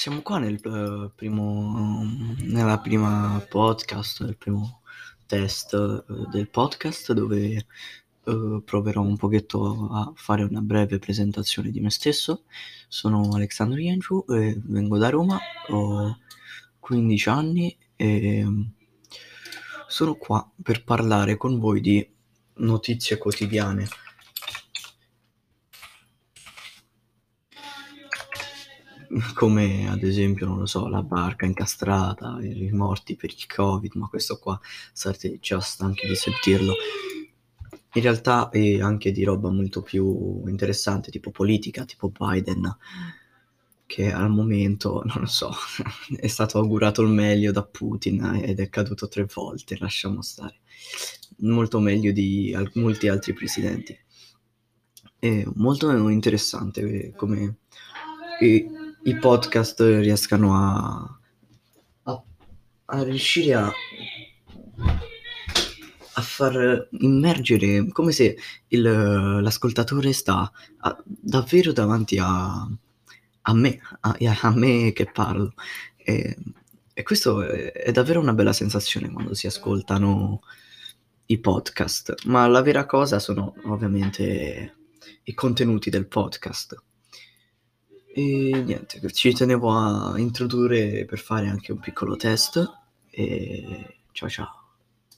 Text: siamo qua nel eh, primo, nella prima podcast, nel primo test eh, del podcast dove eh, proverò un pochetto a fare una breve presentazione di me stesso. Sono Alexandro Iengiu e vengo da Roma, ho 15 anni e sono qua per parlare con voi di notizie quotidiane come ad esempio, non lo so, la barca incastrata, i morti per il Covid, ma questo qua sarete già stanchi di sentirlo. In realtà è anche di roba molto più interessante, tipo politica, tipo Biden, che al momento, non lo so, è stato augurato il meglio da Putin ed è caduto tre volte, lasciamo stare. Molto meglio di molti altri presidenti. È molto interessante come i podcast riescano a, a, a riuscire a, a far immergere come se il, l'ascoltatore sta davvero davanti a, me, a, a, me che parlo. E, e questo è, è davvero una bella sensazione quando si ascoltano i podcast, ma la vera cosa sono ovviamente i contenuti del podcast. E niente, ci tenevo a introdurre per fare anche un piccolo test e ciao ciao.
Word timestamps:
siamo 0.00 0.22
qua 0.22 0.38
nel 0.38 0.54
eh, 0.54 1.10
primo, 1.14 2.06
nella 2.38 2.78
prima 2.78 3.38
podcast, 3.46 4.24
nel 4.24 4.38
primo 4.38 4.80
test 5.26 5.74
eh, 5.74 6.26
del 6.30 6.48
podcast 6.48 7.12
dove 7.12 7.66
eh, 8.24 8.62
proverò 8.64 9.02
un 9.02 9.18
pochetto 9.18 9.88
a 9.92 10.10
fare 10.14 10.44
una 10.44 10.62
breve 10.62 10.98
presentazione 10.98 11.70
di 11.70 11.80
me 11.80 11.90
stesso. 11.90 12.44
Sono 12.88 13.28
Alexandro 13.34 13.78
Iengiu 13.78 14.24
e 14.30 14.58
vengo 14.64 14.96
da 14.96 15.10
Roma, 15.10 15.38
ho 15.68 16.18
15 16.78 17.28
anni 17.28 17.76
e 17.94 18.46
sono 19.86 20.14
qua 20.14 20.50
per 20.62 20.82
parlare 20.82 21.36
con 21.36 21.58
voi 21.58 21.82
di 21.82 22.10
notizie 22.54 23.18
quotidiane 23.18 23.86
come 29.34 29.88
ad 29.88 30.02
esempio, 30.02 30.46
non 30.46 30.58
lo 30.58 30.66
so, 30.66 30.88
la 30.88 31.02
barca 31.02 31.46
incastrata, 31.46 32.38
i 32.40 32.70
morti 32.72 33.16
per 33.16 33.30
il 33.30 33.46
Covid, 33.46 33.94
ma 33.96 34.08
questo 34.08 34.38
qua 34.38 34.58
sarete 34.92 35.38
già 35.40 35.60
stanchi 35.60 36.06
di 36.06 36.14
sentirlo. 36.14 36.74
In 37.94 38.02
realtà 38.02 38.50
è 38.50 38.80
anche 38.80 39.10
di 39.10 39.24
roba 39.24 39.50
molto 39.50 39.82
più 39.82 40.46
interessante, 40.46 41.10
tipo 41.10 41.32
politica, 41.32 41.84
tipo 41.84 42.12
Biden, 42.16 42.76
che 43.84 44.12
al 44.12 44.30
momento, 44.30 45.02
non 45.04 45.16
lo 45.20 45.26
so, 45.26 45.50
è 46.16 46.28
stato 46.28 46.58
augurato 46.58 47.02
il 47.02 47.08
meglio 47.08 47.50
da 47.50 47.64
Putin 47.64 48.40
ed 48.44 48.60
è 48.60 48.68
caduto 48.68 49.08
tre 49.08 49.26
volte, 49.34 49.76
lasciamo 49.78 50.22
stare. 50.22 50.60
Molto 51.38 51.80
meglio 51.80 52.12
di 52.12 52.54
molti 52.74 53.08
altri 53.08 53.32
presidenti. 53.32 53.98
È 55.18 55.44
molto 55.54 55.90
interessante 56.08 57.12
come 57.16 57.56
i 59.04 59.16
podcast 59.16 59.80
riescano 59.80 60.54
a, 60.54 61.18
a, 62.02 62.22
a 62.86 63.02
riuscire 63.02 63.54
a, 63.54 63.72
a 66.12 66.22
far 66.22 66.88
immergere 66.92 67.88
come 67.88 68.12
se 68.12 68.36
il, 68.68 68.82
l'ascoltatore 68.82 70.12
sta 70.12 70.50
davvero 71.04 71.72
davanti 71.72 72.18
a, 72.18 72.68
me, 73.54 73.80
a, 74.00 74.16
a, 74.42 74.50
me 74.54 74.92
che 74.92 75.10
parlo. 75.10 75.54
E, 75.96 76.36
e 76.92 77.02
questo 77.02 77.42
è, 77.42 77.72
è 77.72 77.92
davvero 77.92 78.20
una 78.20 78.34
bella 78.34 78.52
sensazione 78.52 79.10
quando 79.10 79.34
si 79.34 79.46
ascoltano 79.46 80.42
i 81.26 81.38
podcast, 81.38 82.26
ma 82.26 82.46
la 82.48 82.60
vera 82.60 82.84
cosa 82.86 83.18
sono 83.18 83.54
ovviamente 83.64 84.74
i 85.24 85.34
contenuti 85.34 85.88
del 85.88 86.06
podcast. 86.06 86.76
E 88.12 88.62
niente, 88.64 89.00
ci 89.12 89.32
tenevo 89.32 89.70
a 89.70 90.18
introdurre 90.18 91.04
per 91.04 91.18
fare 91.18 91.48
anche 91.48 91.72
un 91.72 91.78
piccolo 91.78 92.16
test 92.16 92.60
e 93.08 93.98
ciao 94.12 94.28
ciao. 94.28 94.59